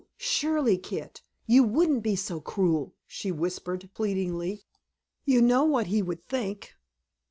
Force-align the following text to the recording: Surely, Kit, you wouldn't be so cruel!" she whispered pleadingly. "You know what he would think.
Surely, 0.17 0.79
Kit, 0.79 1.21
you 1.45 1.63
wouldn't 1.63 2.01
be 2.01 2.15
so 2.15 2.41
cruel!" 2.41 2.95
she 3.05 3.31
whispered 3.31 3.87
pleadingly. 3.93 4.63
"You 5.25 5.43
know 5.43 5.63
what 5.63 5.85
he 5.85 6.01
would 6.01 6.27
think. 6.27 6.73